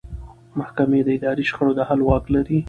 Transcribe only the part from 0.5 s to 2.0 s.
محکمې د اداري شخړو د